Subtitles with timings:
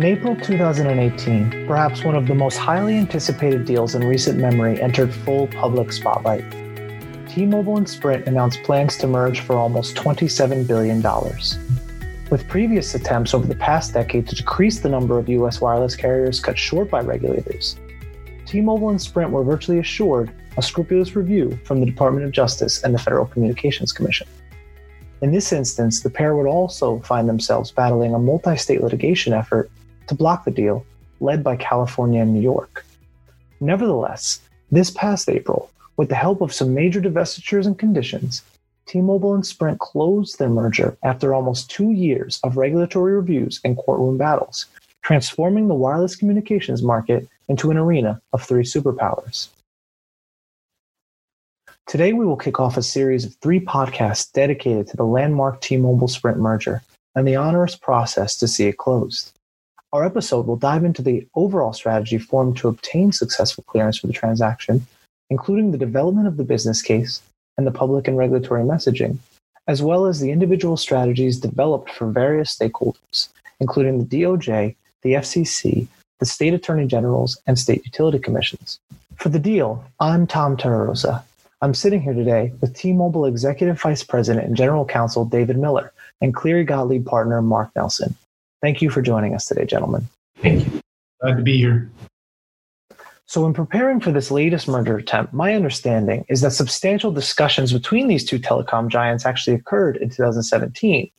[0.00, 5.12] In April 2018, perhaps one of the most highly anticipated deals in recent memory entered
[5.12, 6.50] full public spotlight.
[7.28, 11.02] T Mobile and Sprint announced plans to merge for almost $27 billion.
[12.30, 15.60] With previous attempts over the past decade to decrease the number of U.S.
[15.60, 17.76] wireless carriers cut short by regulators,
[18.46, 22.82] T Mobile and Sprint were virtually assured a scrupulous review from the Department of Justice
[22.82, 24.26] and the Federal Communications Commission.
[25.20, 29.70] In this instance, the pair would also find themselves battling a multi state litigation effort
[30.10, 30.84] to block the deal,
[31.20, 32.84] led by California and New York.
[33.60, 34.40] Nevertheless,
[34.72, 38.42] this past April, with the help of some major divestitures and conditions,
[38.86, 44.18] T-Mobile and Sprint closed their merger after almost two years of regulatory reviews and courtroom
[44.18, 44.66] battles,
[45.02, 49.46] transforming the wireless communications market into an arena of three superpowers.
[51.86, 56.08] Today, we will kick off a series of three podcasts dedicated to the landmark T-Mobile
[56.08, 56.82] Sprint merger
[57.14, 59.32] and the onerous process to see it closed.
[59.92, 64.12] Our episode will dive into the overall strategy formed to obtain successful clearance for the
[64.12, 64.86] transaction,
[65.30, 67.20] including the development of the business case
[67.58, 69.18] and the public and regulatory messaging,
[69.66, 75.88] as well as the individual strategies developed for various stakeholders, including the DOJ, the FCC,
[76.20, 78.78] the state attorney generals, and state utility commissions.
[79.16, 81.24] For the deal, I'm Tom Terrarosa.
[81.62, 86.32] I'm sitting here today with T-Mobile Executive Vice President and General Counsel David Miller and
[86.32, 88.14] Cleary Gottlieb partner Mark Nelson.
[88.62, 90.06] Thank you for joining us today, gentlemen.
[90.38, 90.80] Thank you.
[91.20, 91.90] Glad to be here.
[93.26, 98.08] So, in preparing for this latest merger attempt, my understanding is that substantial discussions between
[98.08, 101.10] these two telecom giants actually occurred in 2017,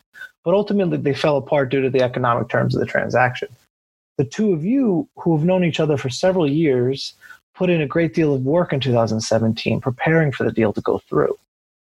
[0.43, 3.47] but ultimately they fell apart due to the economic terms of the transaction.
[4.17, 7.13] The two of you, who have known each other for several years,
[7.55, 10.99] put in a great deal of work in 2017 preparing for the deal to go
[11.07, 11.37] through.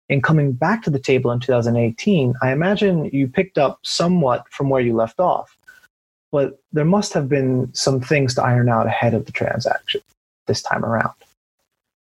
[0.09, 4.71] In coming back to the table in 2018, I imagine you picked up somewhat from
[4.71, 5.57] where you left off,
[6.33, 10.01] but there must have been some things to iron out ahead of the transaction
[10.47, 11.13] this time around.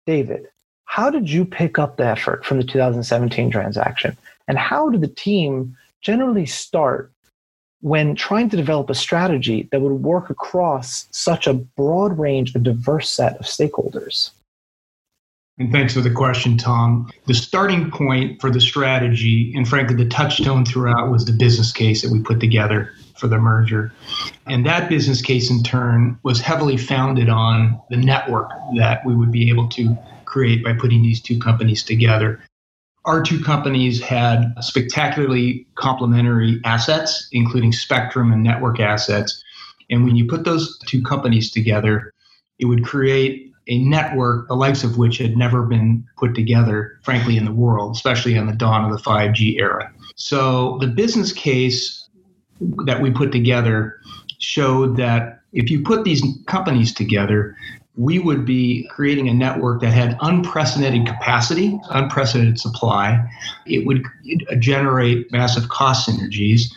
[0.08, 0.48] David,
[0.86, 4.18] how did you pick up the effort from the 2017 transaction?
[4.48, 7.12] And how did the team generally start
[7.82, 12.60] when trying to develop a strategy that would work across such a broad range, a
[12.60, 14.32] diverse set of stakeholders?
[15.60, 17.12] And thanks for the question, Tom.
[17.28, 22.02] The starting point for the strategy, and frankly, the touchstone throughout, was the business case
[22.02, 23.92] that we put together for the merger.
[24.48, 29.32] And that business case, in turn, was heavily founded on the network that we would
[29.32, 32.42] be able to create by putting these two companies together.
[33.06, 39.44] Our two companies had spectacularly complementary assets, including spectrum and network assets.
[39.92, 42.12] And when you put those two companies together,
[42.58, 47.38] it would create a network the likes of which had never been put together, frankly,
[47.38, 49.92] in the world, especially on the dawn of the 5G era.
[50.16, 52.08] So the business case
[52.86, 54.00] that we put together
[54.40, 57.56] showed that if you put these companies together,
[57.96, 63.24] we would be creating a network that had unprecedented capacity, unprecedented supply.
[63.68, 64.04] It would
[64.60, 66.72] generate massive cost synergies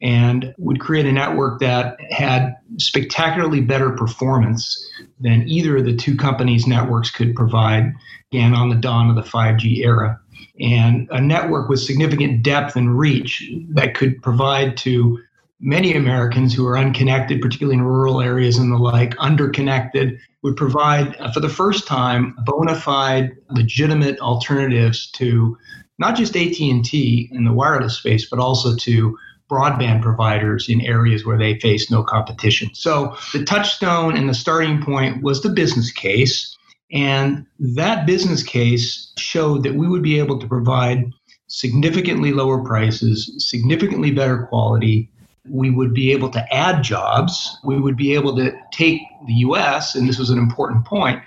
[0.00, 4.78] and would create a network that had spectacularly better performance
[5.20, 7.92] than either of the two companies' networks could provide,
[8.32, 10.20] again, on the dawn of the 5G era.
[10.60, 15.18] And a network with significant depth and reach that could provide to
[15.60, 21.16] many Americans who are unconnected, particularly in rural areas and the like, underconnected, would provide,
[21.18, 25.58] uh, for the first time, bona fide, legitimate alternatives to
[25.98, 29.18] not just AT&T in the wireless space, but also to
[29.50, 32.70] broadband providers in areas where they face no competition.
[32.74, 36.56] So the touchstone and the starting point was the business case.
[36.90, 41.12] And that business case showed that we would be able to provide
[41.48, 45.10] significantly lower prices, significantly better quality.
[45.48, 47.58] We would be able to add jobs.
[47.64, 51.22] We would be able to take the US, and this was an important point,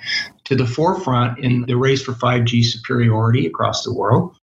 [0.46, 4.38] to the forefront in the race for 5G superiority across the world.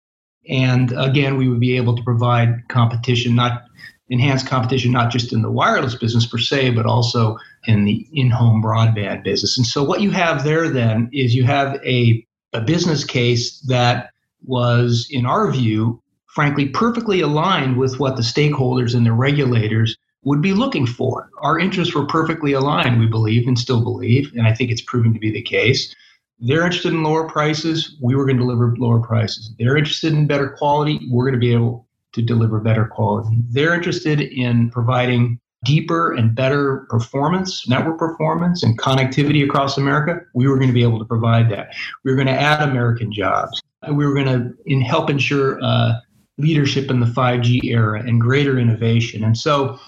[0.49, 3.63] And again, we would be able to provide competition, not
[4.09, 8.29] enhanced competition, not just in the wireless business per se, but also in the in
[8.29, 9.57] home broadband business.
[9.57, 14.11] And so, what you have there then is you have a, a business case that
[14.45, 20.41] was, in our view, frankly, perfectly aligned with what the stakeholders and the regulators would
[20.41, 21.29] be looking for.
[21.39, 25.13] Our interests were perfectly aligned, we believe, and still believe, and I think it's proven
[25.13, 25.95] to be the case.
[26.39, 27.97] They're interested in lower prices.
[28.01, 29.53] We were going to deliver lower prices.
[29.57, 30.99] They're interested in better quality.
[31.09, 33.37] We're going to be able to deliver better quality.
[33.49, 40.21] They're interested in providing deeper and better performance, network performance, and connectivity across America.
[40.33, 41.73] We were going to be able to provide that.
[42.03, 43.61] We were going to add American jobs.
[43.91, 45.93] We were going to in help ensure uh,
[46.37, 49.23] leadership in the 5G era and greater innovation.
[49.23, 49.79] And so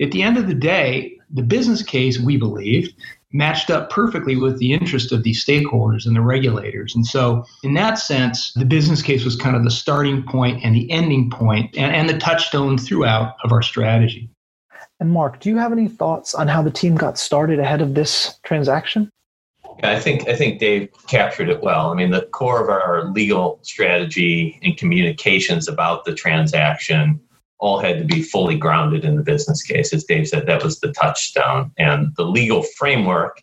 [0.00, 2.94] At the end of the day, the business case, we believed,
[3.34, 6.94] matched up perfectly with the interest of these stakeholders and the regulators.
[6.94, 10.74] And so, in that sense, the business case was kind of the starting point and
[10.74, 14.30] the ending point and, and the touchstone throughout of our strategy.
[15.00, 17.94] And Mark, do you have any thoughts on how the team got started ahead of
[17.94, 19.10] this transaction?
[19.82, 21.90] I think I think Dave captured it well.
[21.90, 27.20] I mean, the core of our legal strategy and communications about the transaction
[27.58, 29.92] all had to be fully grounded in the business case.
[29.92, 31.70] As Dave said, that was the touchstone.
[31.78, 33.42] And the legal framework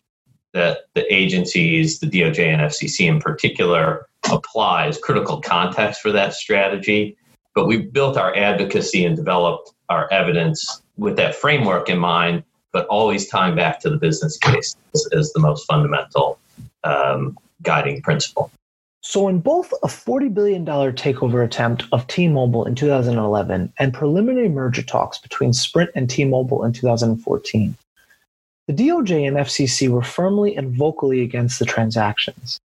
[0.52, 6.34] that the agencies, the DOJ and FCC in particular, apply is critical context for that
[6.34, 7.16] strategy.
[7.54, 12.86] But we built our advocacy and developed our evidence with that framework in mind, but
[12.86, 16.38] always tying back to the business case as, as the most fundamental
[16.84, 18.50] um, guiding principle.
[19.04, 24.48] So, in both a $40 billion takeover attempt of T Mobile in 2011 and preliminary
[24.48, 27.74] merger talks between Sprint and T Mobile in 2014,
[28.68, 32.60] the DOJ and FCC were firmly and vocally against the transactions.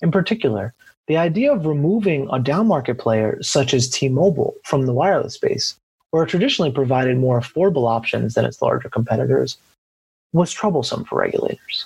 [0.00, 0.72] In particular,
[1.08, 5.76] the idea of removing a downmarket player such as T Mobile from the wireless space,
[6.10, 9.58] where it traditionally provided more affordable options than its larger competitors,
[10.32, 11.84] was troublesome for regulators.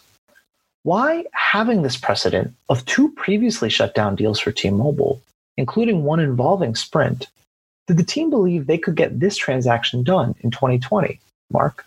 [0.86, 5.20] Why having this precedent of two previously shut down deals for T Mobile,
[5.56, 7.26] including one involving Sprint,
[7.88, 11.18] did the team believe they could get this transaction done in 2020?
[11.50, 11.84] Mark?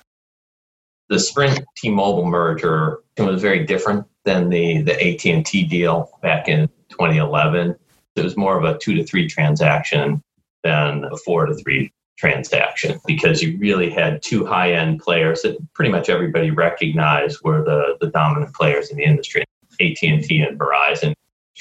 [1.07, 7.77] The Sprint T-Mobile merger was very different than the, the AT&T deal back in 2011.
[8.17, 10.21] It was more of a two to three transaction
[10.65, 15.57] than a four to three transaction because you really had two high end players that
[15.73, 19.43] pretty much everybody recognized were the, the dominant players in the industry
[19.79, 20.01] AT&T
[20.41, 21.13] and Verizon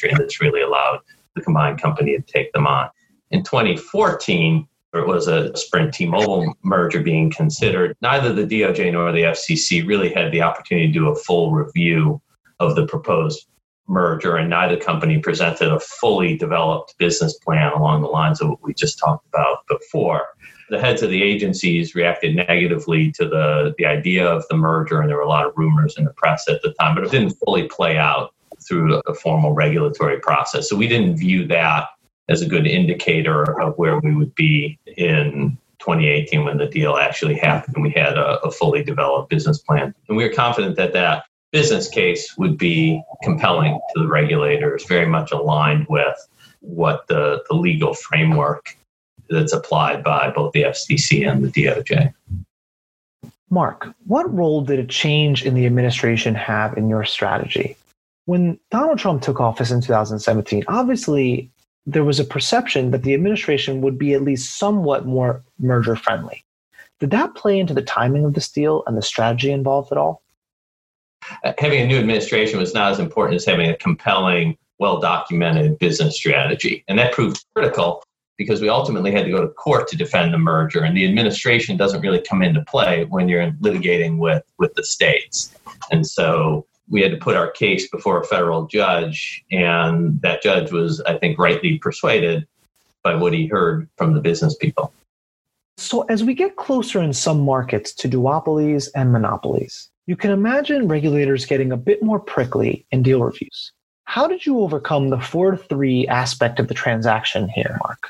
[0.03, 1.01] and that's really allowed
[1.35, 2.89] the combined company to take them on.
[3.31, 7.97] In 2014, there was a Sprint T-Mobile merger being considered.
[8.01, 12.21] Neither the DOJ nor the FCC really had the opportunity to do a full review
[12.61, 13.47] of the proposed
[13.89, 18.63] merger, and neither company presented a fully developed business plan along the lines of what
[18.63, 20.29] we just talked about before.
[20.71, 25.09] The heads of the agencies reacted negatively to the, the idea of the merger, and
[25.09, 27.37] there were a lot of rumors in the press at the time, but it didn't
[27.45, 28.35] fully play out
[28.67, 30.69] through a formal regulatory process.
[30.69, 31.89] So we didn't view that
[32.29, 37.37] as a good indicator of where we would be in 2018 when the deal actually
[37.37, 37.77] happened.
[37.77, 41.25] and We had a, a fully developed business plan, and we were confident that that
[41.53, 46.17] business case would be compelling to the regulators, very much aligned with
[46.61, 48.77] what the, the legal framework
[49.31, 52.15] that's applied by both the FCC and the DOJ.
[53.51, 57.77] Mark, what role did a change in the administration have in your strategy?
[58.27, 61.51] When Donald Trump took office in 2017, obviously
[61.87, 66.45] there was a perception that the administration would be at least somewhat more merger friendly.
[67.01, 70.23] Did that play into the timing of this deal and the strategy involved at all?
[71.45, 75.79] Uh, having a new administration was not as important as having a compelling, well documented
[75.79, 76.85] business strategy.
[76.89, 78.03] And that proved critical
[78.37, 80.85] because we ultimately had to go to court to defend the merger.
[80.85, 85.55] And the administration doesn't really come into play when you're litigating with, with the states.
[85.91, 89.45] And so we had to put our case before a federal judge.
[89.51, 92.47] And that judge was, I think, rightly persuaded
[93.03, 94.93] by what he heard from the business people.
[95.77, 100.89] So, as we get closer in some markets to duopolies and monopolies, you can imagine
[100.89, 103.73] regulators getting a bit more prickly in deal reviews.
[104.05, 108.09] How did you overcome the 4 to 3 aspect of the transaction here, Mark?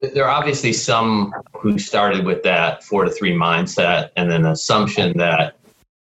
[0.00, 5.18] There are obviously some who started with that 4 to 3 mindset and an assumption
[5.18, 5.56] that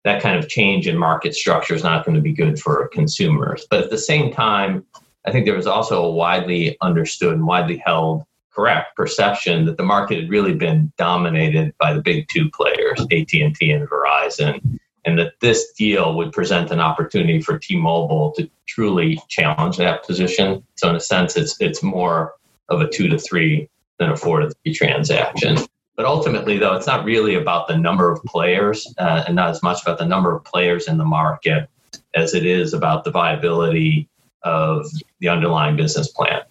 [0.03, 3.65] that kind of change in market structure is not going to be good for consumers.
[3.69, 4.85] But at the same time,
[5.25, 9.83] I think there was also a widely understood and widely held correct perception that the
[9.83, 14.78] market had really been dominated by the big two players, AT&T and Verizon
[15.09, 20.63] and that this deal would present an opportunity for T-Mobile to truly challenge that position.
[20.75, 22.35] So in a sense, it's it's more
[22.69, 25.57] of a two to three than a four to three transaction.
[25.97, 29.63] But ultimately, though, it's not really about the number of players uh, and not as
[29.63, 31.67] much about the number of players in the market
[32.13, 34.07] as it is about the viability
[34.43, 34.85] of
[35.19, 36.41] the underlying business plan.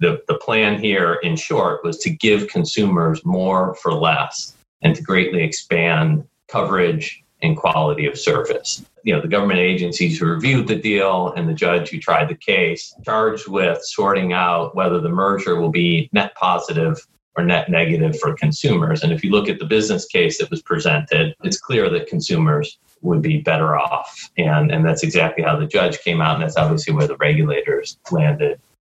[0.00, 5.02] The, the plan here, in short, was to give consumers more for less and to
[5.02, 8.84] greatly expand coverage and quality of service.
[9.02, 12.34] You know, the government agencies who reviewed the deal and the judge who tried the
[12.34, 16.98] case charged with sorting out whether the merger will be net positive
[17.36, 19.02] or net negative for consumers.
[19.02, 22.78] And if you look at the business case that was presented, it's clear that consumers
[23.02, 24.30] would be better off.
[24.38, 26.34] And, and that's exactly how the judge came out.
[26.34, 28.58] And that's obviously where the regulators landed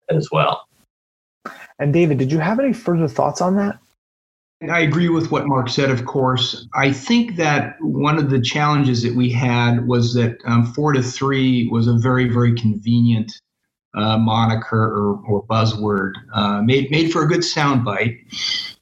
[0.09, 0.67] as well.
[1.79, 3.79] And David, did you have any further thoughts on that?
[4.61, 6.67] I agree with what Mark said, of course.
[6.73, 11.03] I think that one of the challenges that we had was that um, four to
[11.03, 13.31] three was a very, very convenient
[13.95, 18.17] uh, moniker or, or buzzword, uh, made, made for a good soundbite.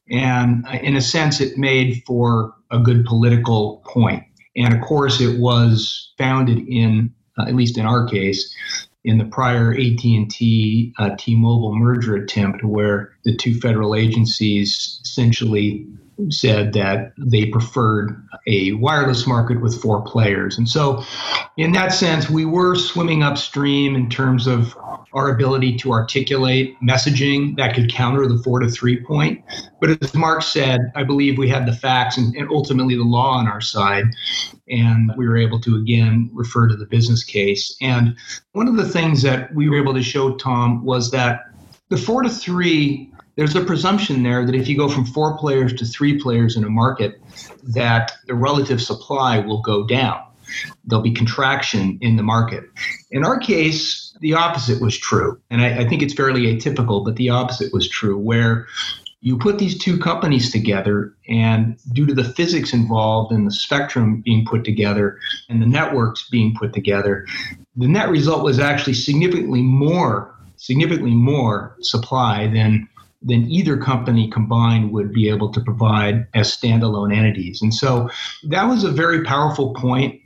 [0.10, 4.24] And uh, in a sense, it made for a good political point.
[4.56, 8.56] And of course, it was founded in, uh, at least in our case,
[9.06, 15.86] in the prior AT&T uh, T-Mobile merger attempt where the two federal agencies essentially
[16.30, 20.58] said that they preferred a wireless market with four players.
[20.58, 21.04] And so,
[21.58, 24.76] in that sense, we were swimming upstream in terms of
[25.16, 29.44] our ability to articulate messaging that could counter the four to three point.
[29.80, 33.38] But as Mark said, I believe we had the facts and, and ultimately the law
[33.38, 34.06] on our side.
[34.68, 37.76] And we were able to again refer to the business case.
[37.82, 38.18] And
[38.52, 41.46] one of the things that we were able to show, Tom, was that
[41.90, 45.74] the four to three there's a presumption there that if you go from four players
[45.74, 47.22] to three players in a market,
[47.64, 50.24] that the relative supply will go down.
[50.86, 52.64] There'll be contraction in the market.
[53.12, 55.40] In our case, the opposite was true.
[55.50, 58.68] And I, I think it's fairly atypical, but the opposite was true, where
[59.22, 64.22] you put these two companies together, and due to the physics involved and the spectrum
[64.24, 65.18] being put together
[65.50, 67.26] and the networks being put together,
[67.76, 72.88] the net result was actually significantly more significantly more supply than
[73.22, 77.62] than either company combined would be able to provide as standalone entities.
[77.62, 78.10] And so
[78.50, 80.22] that was a very powerful point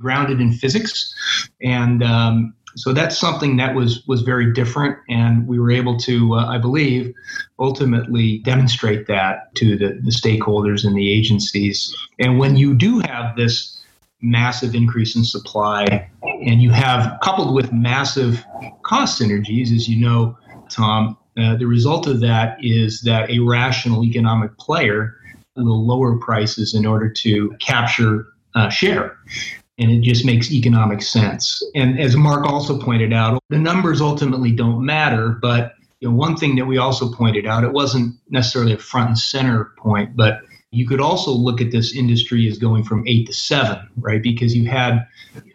[0.00, 1.14] grounded in physics.
[1.62, 6.34] And um, so that's something that was was very different, and we were able to,
[6.34, 7.14] uh, I believe,
[7.58, 11.94] ultimately demonstrate that to the, the stakeholders and the agencies.
[12.18, 13.80] And when you do have this
[14.20, 18.44] massive increase in supply, and you have coupled with massive
[18.82, 20.36] cost synergies, as you know,
[20.68, 25.16] Tom, uh, the result of that is that a rational economic player
[25.56, 29.16] will lower prices in order to capture uh, share.
[29.78, 31.62] And it just makes economic sense.
[31.74, 35.30] And as Mark also pointed out, the numbers ultimately don't matter.
[35.42, 39.08] But you know, one thing that we also pointed out, it wasn't necessarily a front
[39.08, 43.26] and center point, but you could also look at this industry as going from eight
[43.26, 44.22] to seven, right?
[44.22, 45.06] Because you had,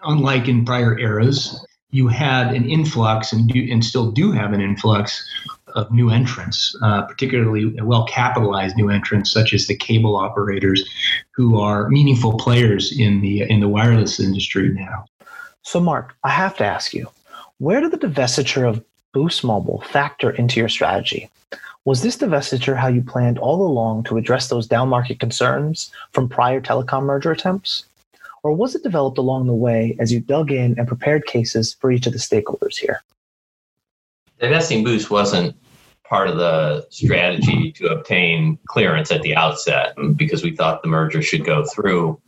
[0.03, 4.61] unlike in prior eras, you had an influx and do, and still do have an
[4.61, 5.27] influx
[5.75, 10.87] of new entrants, uh, particularly well capitalized new entrants such as the cable operators,
[11.31, 15.05] who are meaningful players in the in the wireless industry now.
[15.63, 17.07] So, Mark, I have to ask you,
[17.57, 18.83] where did the divestiture of
[19.13, 21.29] Boost Mobile factor into your strategy?
[21.85, 26.61] Was this divestiture how you planned all along to address those downmarket concerns from prior
[26.61, 27.85] telecom merger attempts?
[28.43, 31.91] Or was it developed along the way as you dug in and prepared cases for
[31.91, 33.01] each of the stakeholders here?
[34.39, 35.55] Divesting Boost wasn't
[36.03, 41.21] part of the strategy to obtain clearance at the outset because we thought the merger
[41.21, 42.19] should go through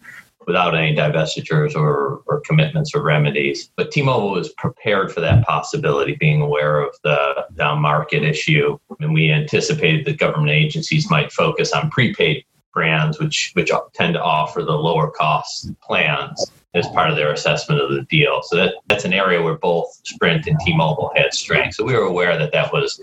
[0.46, 3.72] without any divestitures or, or commitments or remedies.
[3.76, 8.78] But T-Mobile was prepared for that possibility, being aware of the down market issue.
[9.00, 14.22] And we anticipated that government agencies might focus on prepaid brands, which which tend to
[14.22, 18.42] offer the lower cost plans as part of their assessment of the deal.
[18.44, 21.76] So that, that's an area where both Sprint and T-Mobile had strength.
[21.76, 23.02] So we were aware that that was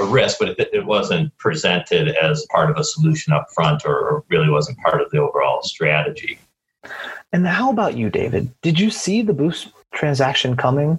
[0.00, 4.24] a risk, but it, it wasn't presented as part of a solution up front or
[4.28, 6.38] really wasn't part of the overall strategy.
[7.32, 8.52] And how about you, David?
[8.62, 10.98] Did you see the Boost transaction coming?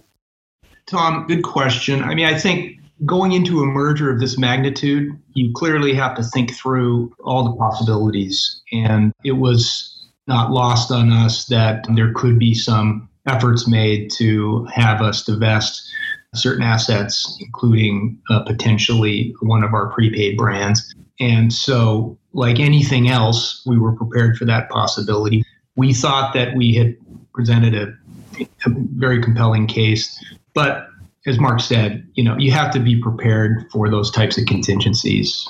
[0.85, 2.03] Tom, good question.
[2.03, 6.23] I mean, I think going into a merger of this magnitude, you clearly have to
[6.23, 8.61] think through all the possibilities.
[8.71, 10.00] And it was
[10.31, 15.91] not lost on us that there could be some efforts made to have us divest
[16.33, 20.95] certain assets, including uh, potentially one of our prepaid brands.
[21.19, 25.43] And so, like anything else, we were prepared for that possibility.
[25.75, 26.95] We thought that we had
[27.33, 30.17] presented a, a very compelling case,
[30.53, 30.87] but
[31.27, 35.47] as Mark said, you know, you have to be prepared for those types of contingencies.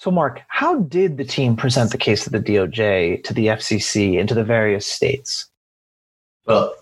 [0.00, 4.18] So, Mark, how did the team present the case to the DOJ, to the FCC,
[4.18, 5.50] and to the various states?
[6.46, 6.74] Well,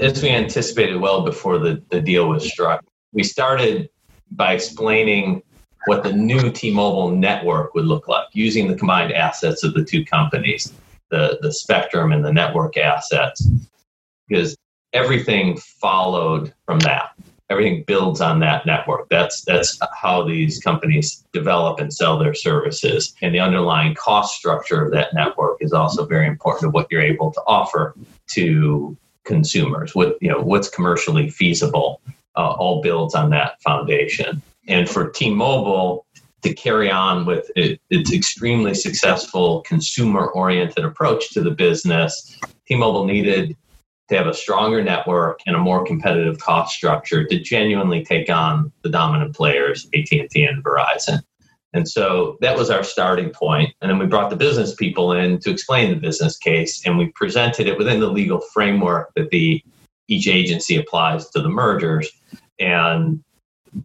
[0.00, 3.90] as we anticipated well before the, the deal was struck, we started
[4.30, 5.42] by explaining
[5.86, 10.04] what the new T-Mobile network would look like using the combined assets of the two
[10.04, 10.72] companies,
[11.08, 13.48] the, the spectrum and the network assets,
[14.28, 14.56] because
[14.92, 17.14] everything followed from that.
[17.50, 19.08] Everything builds on that network.
[19.08, 23.14] That's that's how these companies develop and sell their services.
[23.22, 27.02] And the underlying cost structure of that network is also very important to what you're
[27.02, 27.94] able to offer
[28.34, 29.94] to consumers.
[29.94, 32.00] What you know, what's commercially feasible,
[32.36, 34.40] uh, all builds on that foundation.
[34.68, 36.06] And for T-Mobile,
[36.42, 42.76] to carry on with it, its extremely successful consumer oriented approach to the business, T
[42.76, 43.56] Mobile needed
[44.10, 48.72] to have a stronger network and a more competitive cost structure to genuinely take on
[48.82, 51.22] the dominant players, AT&T and Verizon.
[51.72, 53.72] And so that was our starting point.
[53.80, 57.12] And then we brought the business people in to explain the business case, and we
[57.14, 59.62] presented it within the legal framework that the
[60.08, 62.10] each agency applies to the mergers.
[62.58, 63.22] And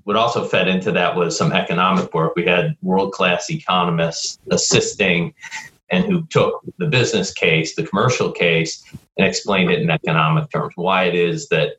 [0.06, 2.36] what also fed into that was some economic work.
[2.36, 5.36] We had world class economists assisting
[5.92, 8.84] and who took the business case, the commercial case,
[9.18, 10.74] and explained it in economic terms.
[10.76, 11.74] Why it is that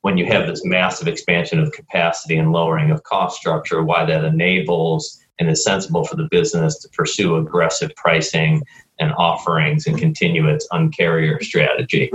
[0.00, 4.24] when you have this massive expansion of capacity and lowering of cost structure, why that
[4.24, 8.62] enables and is sensible for the business to pursue aggressive pricing
[8.98, 12.10] and offerings and continue its uncarrier strategy.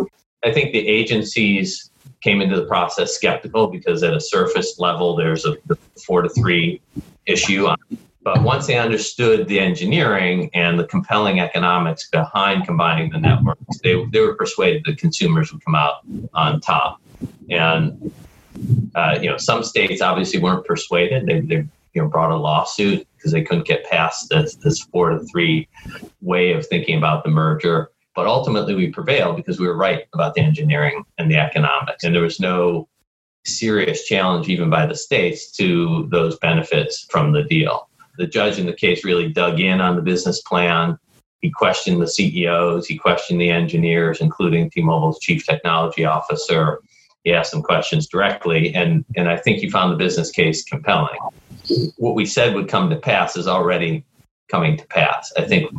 [0.46, 1.90] I think the agencies
[2.22, 5.56] came into the process skeptical because at a surface level there's a
[6.06, 6.82] four to three
[7.26, 7.68] issue
[8.28, 14.04] but once they understood the engineering and the compelling economics behind combining the networks, they,
[14.12, 16.02] they were persuaded that consumers would come out
[16.34, 17.02] on top.
[17.50, 18.12] And
[18.96, 21.26] uh, you know, some states obviously weren't persuaded.
[21.26, 21.56] They, they
[21.94, 25.70] you know brought a lawsuit because they couldn't get past this this four to three
[26.20, 27.92] way of thinking about the merger.
[28.14, 32.14] But ultimately, we prevailed because we were right about the engineering and the economics, and
[32.14, 32.90] there was no
[33.46, 37.87] serious challenge even by the states to those benefits from the deal
[38.18, 40.98] the judge in the case really dug in on the business plan.
[41.42, 46.80] He questioned the CEOs, he questioned the engineers, including T Mobile's chief technology officer.
[47.24, 51.20] He asked them questions directly, and, and I think he found the business case compelling.
[51.98, 54.04] What we said would come to pass is already
[54.50, 55.32] coming to pass.
[55.38, 55.70] I think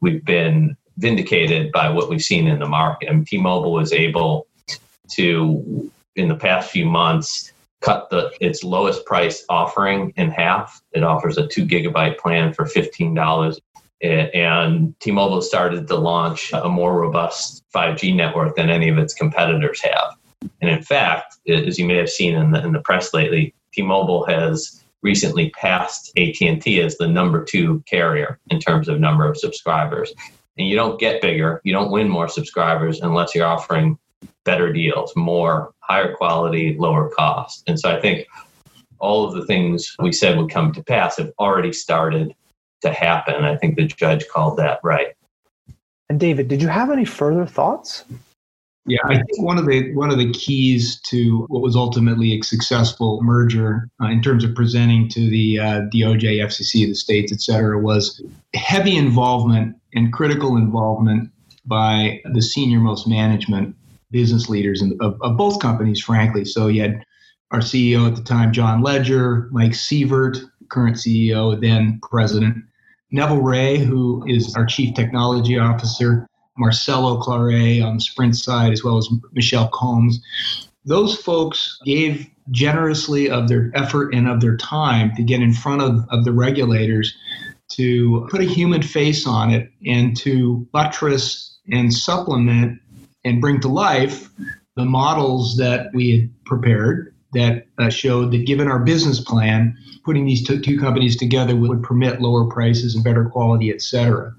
[0.00, 3.08] we've been vindicated by what we've seen in the market.
[3.08, 4.46] I mean, T Mobile was able
[5.12, 7.52] to, in the past few months,
[7.84, 10.82] cut the its lowest price offering in half.
[10.92, 13.60] It offers a two gigabyte plan for fifteen dollars.
[14.02, 19.80] And T-Mobile started to launch a more robust 5G network than any of its competitors
[19.80, 20.16] have.
[20.60, 24.26] And in fact, as you may have seen in the, in the press lately, T-Mobile
[24.26, 30.12] has recently passed AT&T as the number two carrier in terms of number of subscribers.
[30.58, 33.98] And you don't get bigger, you don't win more subscribers unless you're offering
[34.44, 37.62] better deals, more higher quality, lower cost.
[37.66, 38.26] And so I think
[38.98, 42.34] all of the things we said would come to pass have already started
[42.82, 43.44] to happen.
[43.44, 45.14] I think the judge called that right.
[46.08, 48.04] And David, did you have any further thoughts?
[48.86, 52.42] Yeah, I think one of the one of the keys to what was ultimately a
[52.42, 57.40] successful merger uh, in terms of presenting to the uh, DOJ, FCC, the states, et
[57.40, 58.22] cetera, was
[58.54, 61.30] heavy involvement and critical involvement
[61.64, 63.74] by the senior most management
[64.10, 66.44] business leaders in, of, of both companies, frankly.
[66.44, 67.04] So you had
[67.50, 70.38] our CEO at the time, John Legere, Mike Sievert,
[70.68, 72.64] current CEO, then president,
[73.10, 76.26] Neville Ray, who is our chief technology officer,
[76.58, 80.20] Marcelo Claure on the Sprint side, as well as Michel Combes.
[80.84, 85.82] Those folks gave generously of their effort and of their time to get in front
[85.82, 87.16] of, of the regulators
[87.68, 92.78] to put a human face on it and to buttress and supplement
[93.24, 94.28] and bring to life
[94.76, 100.24] the models that we had prepared that uh, showed that given our business plan, putting
[100.24, 104.32] these two, two companies together would, permit lower prices and better quality, et cetera.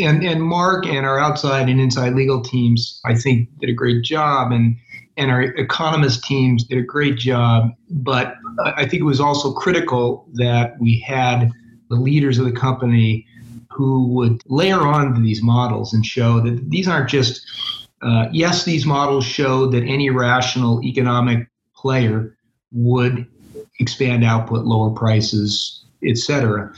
[0.00, 4.04] And, and Mark and our outside and inside legal teams, I think, did a great
[4.04, 4.52] job.
[4.52, 4.76] And,
[5.16, 7.70] and our economist teams did a great job.
[7.90, 11.50] But I think it was also critical that we had
[11.90, 13.26] the leaders of the company
[13.70, 17.44] who would layer on these models and show that these aren't just
[18.02, 22.36] uh, yes, these models showed that any rational economic player
[22.72, 23.26] would
[23.80, 26.72] expand output, lower prices, etc.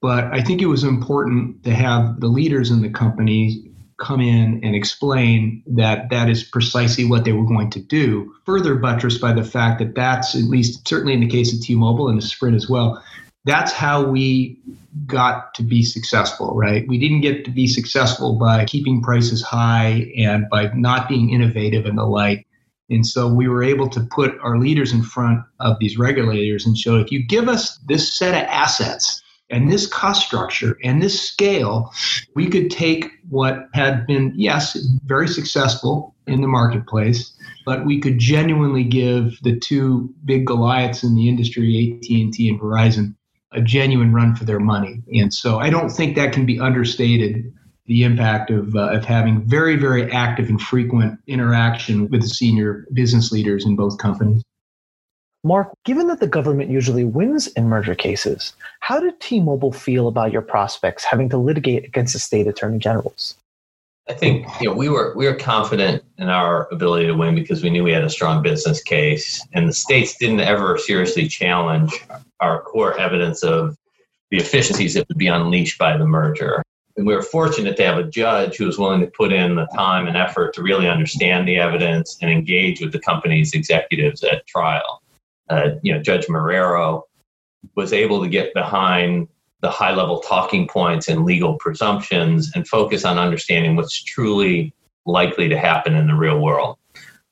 [0.00, 4.60] But I think it was important to have the leaders in the company come in
[4.62, 8.34] and explain that that is precisely what they were going to do.
[8.44, 11.74] Further buttressed by the fact that that's, at least certainly in the case of T
[11.74, 13.02] Mobile and Sprint as well,
[13.46, 14.58] that's how we
[15.06, 16.86] got to be successful, right?
[16.88, 21.86] We didn't get to be successful by keeping prices high and by not being innovative
[21.86, 22.44] and the like.
[22.90, 26.76] And so we were able to put our leaders in front of these regulators and
[26.76, 31.20] show if you give us this set of assets and this cost structure and this
[31.20, 31.92] scale,
[32.34, 37.32] we could take what had been, yes, very successful in the marketplace,
[37.64, 43.14] but we could genuinely give the two big Goliaths in the industry, AT&T and Verizon,
[43.56, 45.02] a genuine run for their money.
[45.14, 47.52] And so I don't think that can be understated
[47.86, 52.86] the impact of, uh, of having very, very active and frequent interaction with the senior
[52.92, 54.42] business leaders in both companies.
[55.44, 60.08] Mark, given that the government usually wins in merger cases, how did T Mobile feel
[60.08, 63.36] about your prospects having to litigate against the state attorney generals?
[64.08, 67.62] I think you know we were we were confident in our ability to win because
[67.62, 71.92] we knew we had a strong business case, and the states didn't ever seriously challenge
[72.40, 73.76] our core evidence of
[74.30, 76.62] the efficiencies that would be unleashed by the merger.
[76.96, 79.66] And we were fortunate to have a judge who was willing to put in the
[79.74, 84.46] time and effort to really understand the evidence and engage with the company's executives at
[84.46, 85.02] trial.
[85.50, 87.02] Uh, you know, Judge Marrero
[87.74, 89.28] was able to get behind
[89.60, 94.72] the high level talking points and legal presumptions and focus on understanding what's truly
[95.06, 96.76] likely to happen in the real world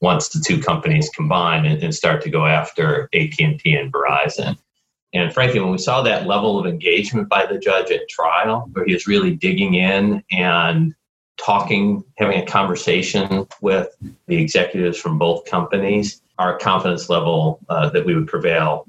[0.00, 4.56] once the two companies combine and, and start to go after AT&T and Verizon.
[5.12, 8.84] And frankly, when we saw that level of engagement by the judge at trial, where
[8.84, 10.94] he was really digging in and
[11.36, 13.88] talking, having a conversation with
[14.26, 18.86] the executives from both companies, our confidence level uh, that we would prevail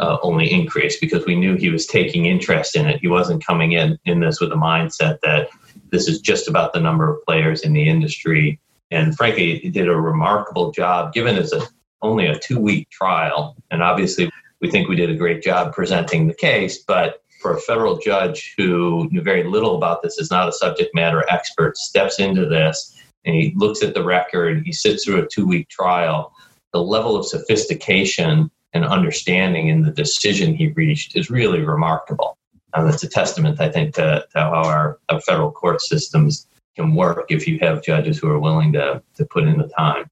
[0.00, 3.00] uh, only increased because we knew he was taking interest in it.
[3.00, 5.48] He wasn't coming in in this with a mindset that
[5.90, 8.60] this is just about the number of players in the industry.
[8.90, 11.62] And frankly, he did a remarkable job, given it's a,
[12.02, 13.56] only a two week trial.
[13.70, 14.30] And obviously,
[14.60, 16.78] we think we did a great job presenting the case.
[16.78, 20.94] But for a federal judge who knew very little about this, is not a subject
[20.94, 25.28] matter expert, steps into this and he looks at the record, he sits through a
[25.28, 26.32] two week trial.
[26.72, 32.38] The level of sophistication and understanding in the decision he reached is really remarkable.
[32.74, 36.94] And it's a testament, I think, to, to how our, our, federal court systems can
[36.94, 40.08] work if you have judges who are willing to, to put in the time.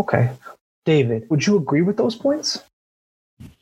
[0.00, 0.30] Okay.
[0.84, 2.62] David, would you agree with those points?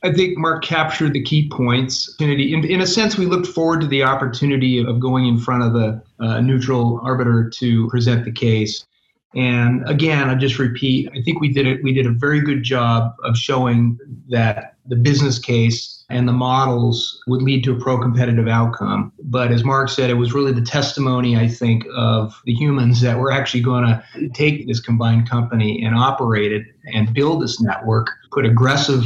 [0.02, 2.14] I think Mark captured the key points.
[2.20, 5.74] In, in a sense, we looked forward to the opportunity of going in front of
[5.74, 8.84] a, a neutral arbiter to present the case.
[9.36, 11.82] And again, I just repeat, I think we did it.
[11.82, 17.20] We did a very good job of showing that the business case and the models
[17.26, 19.12] would lead to a pro-competitive outcome.
[19.24, 23.18] But as Mark said, it was really the testimony, I think, of the humans that
[23.18, 28.10] were actually going to take this combined company and operate it and build this network,
[28.30, 29.04] put aggressive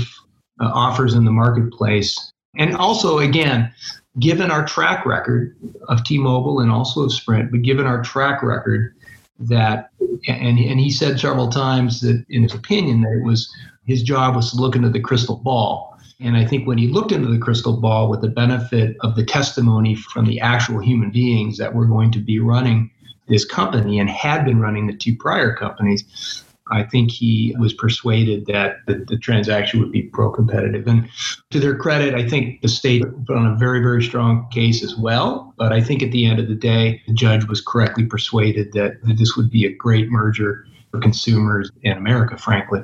[0.60, 3.72] uh, offers in the marketplace, and also again.
[4.18, 8.96] Given our track record of T-Mobile and also of Sprint, but given our track record
[9.38, 9.90] that,
[10.26, 13.52] and, and he said several times that in his opinion that it was
[13.86, 15.96] his job was to look into the crystal ball.
[16.20, 19.24] And I think when he looked into the crystal ball with the benefit of the
[19.24, 22.90] testimony from the actual human beings that were going to be running
[23.28, 28.46] this company and had been running the two prior companies, I think he was persuaded
[28.46, 30.86] that the, the transaction would be pro competitive.
[30.86, 31.08] And
[31.50, 34.96] to their credit, I think the state put on a very, very strong case as
[34.96, 35.54] well.
[35.56, 39.02] But I think at the end of the day, the judge was correctly persuaded that,
[39.04, 42.82] that this would be a great merger for consumers in America, frankly.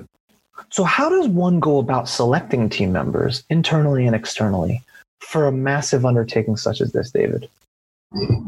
[0.70, 4.82] So, how does one go about selecting team members internally and externally
[5.20, 7.48] for a massive undertaking such as this, David?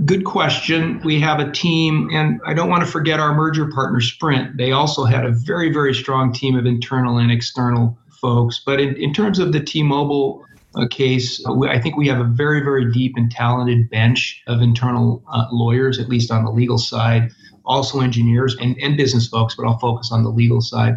[0.04, 1.00] Good question.
[1.04, 4.56] We have a team, and I don't want to forget our merger partner, Sprint.
[4.56, 8.62] They also had a very, very strong team of internal and external folks.
[8.64, 10.44] But in, in terms of the T Mobile
[10.76, 14.62] uh, case, uh, I think we have a very, very deep and talented bench of
[14.62, 17.32] internal uh, lawyers, at least on the legal side,
[17.66, 20.96] also engineers and, and business folks, but I'll focus on the legal side.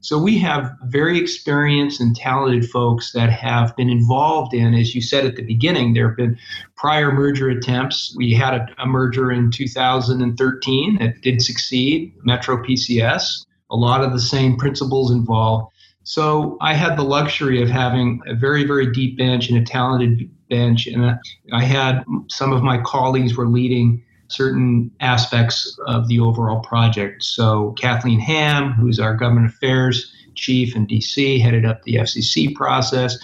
[0.00, 5.02] So we have very experienced and talented folks that have been involved in, as you
[5.02, 6.38] said at the beginning, there have been
[6.76, 8.14] prior merger attempts.
[8.16, 13.46] We had a, a merger in 2013 that did succeed, Metro PCS.
[13.70, 15.72] A lot of the same principles involved.
[16.04, 20.30] So I had the luxury of having a very, very deep bench and a talented
[20.50, 20.86] bench.
[20.86, 21.18] And
[21.52, 27.22] I had some of my colleagues were leading certain aspects of the overall project.
[27.22, 33.18] So Kathleen Ham, who's our government affairs chief in DC, headed up the FCC process.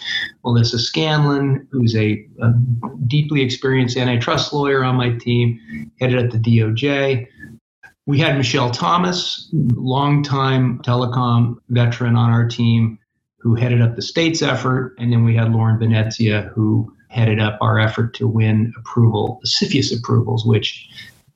[0.44, 2.52] Melissa Scanlon, who's a, a
[3.06, 7.26] deeply experienced antitrust lawyer on my team, headed up the DOJ.
[8.06, 12.98] We had Michelle Thomas, longtime telecom veteran on our team,
[13.38, 14.94] who headed up the state's effort.
[14.98, 19.98] And then we had Lauren Venezia, who headed up our effort to win approval, CFIUS
[19.98, 20.88] approvals, which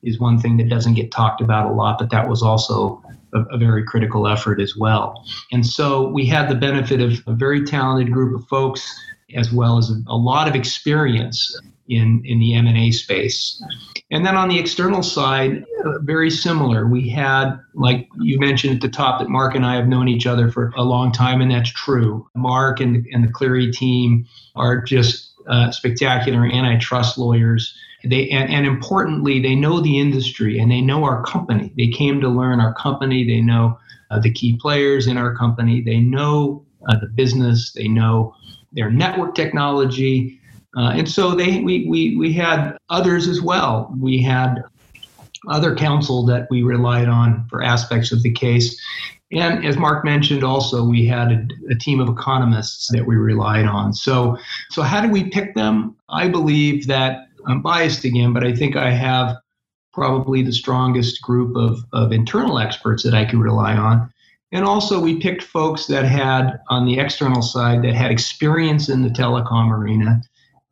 [0.03, 3.41] is one thing that doesn't get talked about a lot, but that was also a,
[3.51, 5.25] a, very critical effort as well.
[5.51, 8.87] And so we had the benefit of a very talented group of folks,
[9.35, 11.59] as well as a, lot of experience
[11.89, 13.61] in, in the M&A space.
[14.11, 15.65] And then on the external side,
[16.01, 16.87] very similar.
[16.87, 20.27] We had, like you mentioned at the top, that Mark and I have known each
[20.27, 22.27] other for a long time, and that's true.
[22.35, 27.75] Mark and, and the Cleary team are just uh, spectacular antitrust lawyers.
[28.03, 31.73] They and, and importantly, they know the industry and they know our company.
[31.77, 33.25] They came to learn our company.
[33.25, 33.79] They know
[34.11, 35.81] uh, the key players in our company.
[35.81, 38.35] They know uh, the business, they know
[38.73, 40.39] their network technology.
[40.77, 43.93] Uh, and so they we, we we had others as well.
[43.99, 44.63] We had
[45.47, 48.79] other counsel that we relied on for aspects of the case.
[49.31, 53.65] And as Mark mentioned, also we had a, a, team of economists that we relied
[53.65, 53.91] on.
[53.93, 54.37] So,
[54.69, 55.95] so how do we pick them?
[56.09, 59.37] I believe that I'm biased again, but I think I have
[59.93, 64.11] probably the strongest group of, of internal experts that I could rely on.
[64.51, 69.01] And also, we picked folks that had, on the external side, that had experience in
[69.01, 70.21] the telecom arena,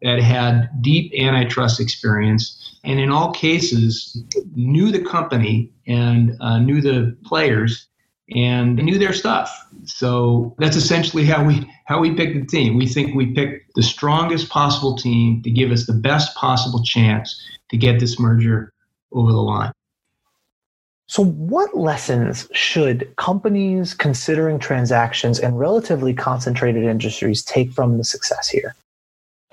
[0.02, 6.82] that had deep antitrust experience, and in all cases, knew the company and uh, knew
[6.82, 7.88] the players
[8.30, 9.52] and knew their stuff.
[9.86, 12.78] So that's essentially how we how we picked the team.
[12.78, 17.42] We think we picked the strongest possible team to give us the best possible chance
[17.70, 18.74] to get this merger
[19.12, 19.72] over the line.
[21.08, 28.48] So, what lessons should companies considering transactions in relatively concentrated industries take from the success
[28.48, 28.74] here?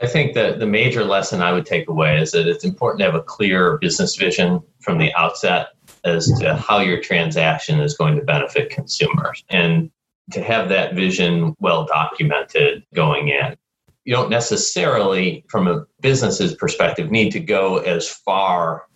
[0.02, 3.04] I think that the major lesson I would take away is that it's important to
[3.04, 5.68] have a clear business vision from the outset
[6.04, 9.90] as to how your transaction is going to benefit consumers and
[10.32, 13.56] to have that vision well documented going in.
[14.04, 18.86] You don't necessarily, from a business's perspective, need to go as far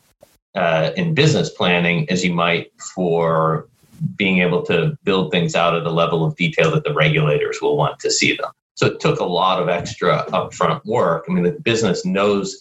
[0.54, 3.68] uh, in business planning as you might for
[4.16, 7.76] being able to build things out at a level of detail that the regulators will
[7.76, 8.50] want to see them.
[8.74, 11.26] So it took a lot of extra upfront work.
[11.28, 12.58] I mean, the business knows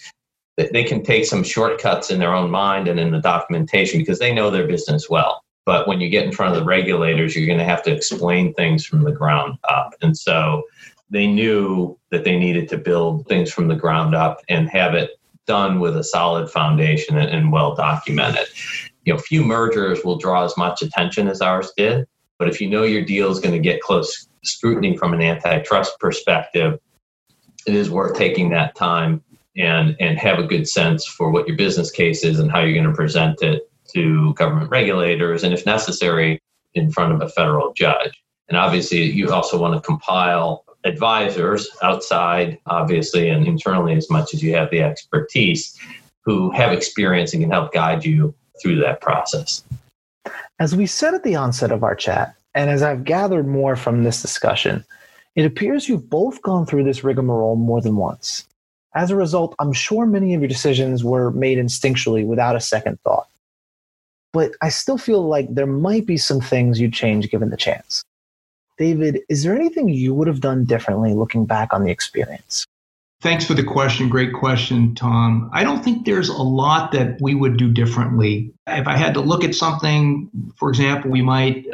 [0.58, 4.20] that they can take some shortcuts in their own mind and in the documentation because
[4.20, 5.44] they know their business well.
[5.66, 8.54] But when you get in front of the regulators, you're going to have to explain
[8.54, 9.96] things from the ground up.
[10.02, 10.64] And so
[11.10, 15.12] they knew that they needed to build things from the ground up and have it
[15.48, 18.48] done with a solid foundation and, and well documented.
[19.06, 22.06] You know, few mergers will draw as much attention as ours did,
[22.40, 26.00] but if you know your deal is going to get close scrutiny from an antitrust
[26.00, 26.80] perspective,
[27.66, 29.24] it is worth taking that time
[29.56, 32.74] and and have a good sense for what your business case is and how you're
[32.74, 36.42] going to present it to government regulators and if necessary
[36.74, 42.60] in front of a federal judge and obviously you also want to compile advisors outside,
[42.66, 45.78] obviously, and internally as much as you have the expertise
[46.26, 49.64] who have experience and can help guide you through that process.
[50.60, 54.04] As we said at the onset of our chat, and as I've gathered more from
[54.04, 54.86] this discussion,
[55.36, 58.48] it appears you've both gone through this rigmarole more than once.
[58.96, 63.00] As a result, I'm sure many of your decisions were made instinctually without a second
[63.02, 63.28] thought.
[64.34, 68.04] But I still feel like there might be some things you'd change given the chance.
[68.78, 72.66] David, is there anything you would have done differently looking back on the experience?
[73.22, 74.10] Thanks for the question.
[74.10, 75.50] Great question, Tom.
[75.54, 78.52] I don't think there's a lot that we would do differently.
[78.68, 81.66] If I had to look at something, for example, we might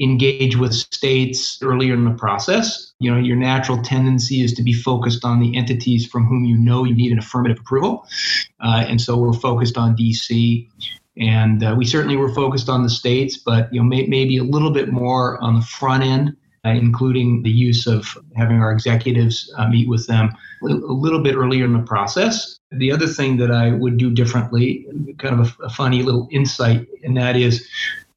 [0.00, 2.92] engage with states earlier in the process.
[3.00, 6.56] You know, your natural tendency is to be focused on the entities from whom you
[6.56, 8.06] know you need an affirmative approval.
[8.60, 10.68] Uh, and so we're focused on DC.
[11.16, 14.44] And uh, we certainly were focused on the states, but you know, may, maybe a
[14.44, 19.52] little bit more on the front end uh, including the use of having our executives
[19.56, 20.30] uh, meet with them
[20.62, 22.58] a little bit earlier in the process.
[22.72, 24.86] The other thing that I would do differently,
[25.18, 27.66] kind of a, a funny little insight, and that is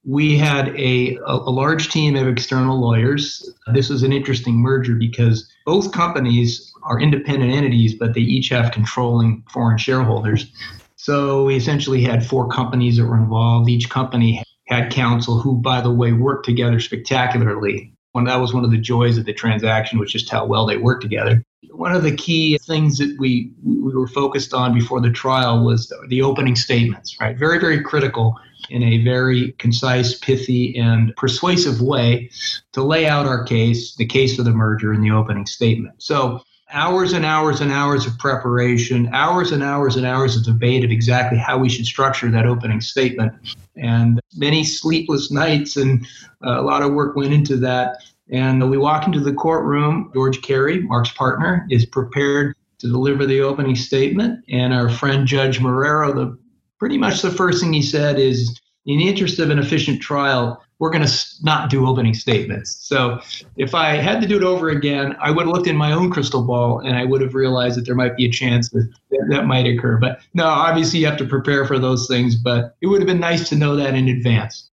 [0.04, 3.54] we had a, a, large team of external lawyers.
[3.74, 8.72] This was an interesting merger because both companies are independent entities, but they each have
[8.72, 10.52] controlling foreign shareholders.
[10.96, 13.70] So we essentially had four companies that were involved.
[13.70, 18.66] Each company had counsel who, by the way, worked together spectacularly one that was one
[18.66, 21.44] of the joys of the transaction was just how well they worked together.
[21.72, 25.92] One of the key things that we we were focused on before the trial was
[26.10, 27.38] the opening statements, right?
[27.38, 28.38] Very very critical
[28.72, 32.30] in a very concise, pithy, and persuasive way
[32.72, 36.02] to lay out our case, the case of the merger in the opening statement.
[36.02, 40.84] So hours and hours and hours of preparation, hours and hours and hours of debate
[40.84, 43.34] of exactly how we should structure that opening statement
[43.76, 46.06] and many sleepless nights and
[46.46, 47.98] uh, a lot of work went into that.
[48.30, 50.10] And we walk into the courtroom.
[50.14, 54.44] George Cary, Mark's partner, is prepared to deliver the opening statement.
[54.50, 56.38] And our friend Judge Marrero, the
[56.80, 60.62] pretty much the first thing he said is, in the interest of an efficient trial,
[60.80, 62.76] we're going to not do opening statements.
[62.88, 63.22] So
[63.56, 66.10] if I had to do it over again, I would have looked in my own
[66.10, 68.92] crystal ball and I would have realized that there might be a chance that
[69.30, 69.98] that might occur.
[69.98, 73.20] But no, obviously you have to prepare for those things, but it would have been
[73.20, 74.70] nice to know that in advance.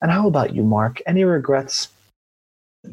[0.00, 1.02] And how about you, Mark?
[1.06, 1.88] Any regrets?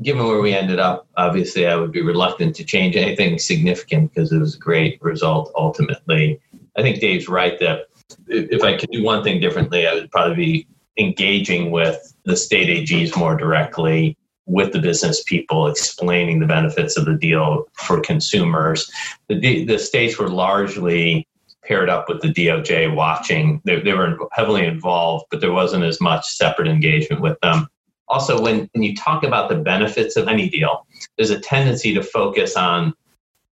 [0.02, 4.34] Given where we ended up, obviously I would be reluctant to change anything significant because
[4.34, 6.42] it was a great result ultimately.
[6.76, 7.87] I think Dave's right that
[8.28, 10.68] if I could do one thing differently, I would probably be
[10.98, 17.06] engaging with the state AGs more directly with the business people, explaining the benefits of
[17.06, 18.90] the deal for consumers.
[19.28, 21.28] The, the states were largely
[21.64, 23.62] paired up with the DOJ watching.
[23.66, 27.68] They, they were heavily involved, but there wasn't as much separate engagement with them.
[28.08, 32.02] Also, when, when you talk about the benefits of any deal, there's a tendency to
[32.02, 32.94] focus on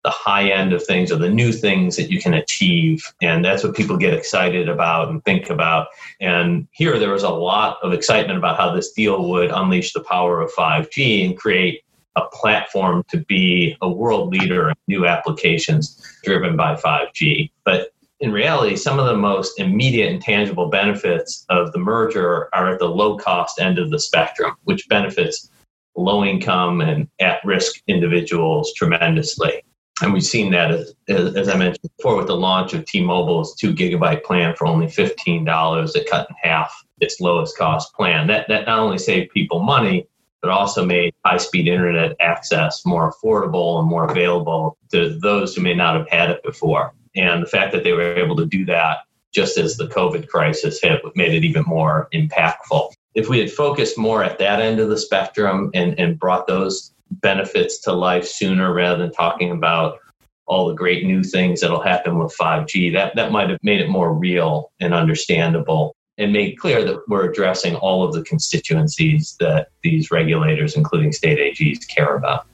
[0.05, 3.03] the high end of things or the new things that you can achieve.
[3.23, 5.87] And that's what people get excited about and think about.
[6.21, 10.03] And here there was a lot of excitement about how this deal would unleash the
[10.03, 11.81] power of 5G and create
[12.15, 17.49] a platform to be a world leader in new applications driven by 5G.
[17.63, 17.89] But
[18.19, 22.79] in reality, some of the most immediate and tangible benefits of the merger are at
[22.79, 25.49] the low cost end of the spectrum, which benefits
[25.95, 29.63] low income and at risk individuals tremendously.
[30.01, 33.55] And we've seen that, as, as, I mentioned before, with the launch of T Mobile's
[33.55, 38.27] two gigabyte plan for only $15, it cut in half its lowest cost plan.
[38.27, 40.07] That, that not only saved people money,
[40.41, 45.61] but also made high speed internet access more affordable and more available to those who
[45.61, 46.93] may not have had it before.
[47.15, 48.99] And the fact that they were able to do that
[49.33, 52.91] just as the COVID crisis hit made it even more impactful.
[53.15, 56.93] If we had focused more at that end of the spectrum and, and brought those
[57.11, 59.99] benefits to life sooner rather than talking about
[60.47, 63.89] all the great new things that'll happen with 5G, that, that might have made it
[63.89, 69.67] more real and understandable and made clear that we're addressing all of the constituencies that
[69.83, 72.47] these regulators, including state AGs, care about.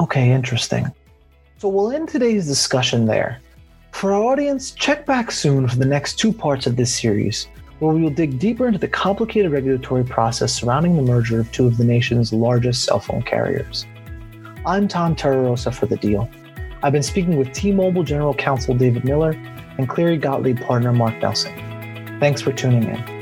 [0.00, 0.86] Okay, interesting.
[1.58, 3.40] So we'll end today's discussion there.
[3.92, 7.94] For our audience, check back soon for the next two parts of this series, where
[7.94, 11.76] we will dig deeper into the complicated regulatory process surrounding the merger of two of
[11.76, 13.86] the nation's largest cell phone carriers.
[14.64, 16.28] I'm Tom Terrarosa for The Deal.
[16.82, 19.32] I've been speaking with T Mobile General Counsel David Miller
[19.78, 21.54] and Cleary Gottlieb partner Mark Nelson.
[22.18, 23.15] Thanks for tuning in.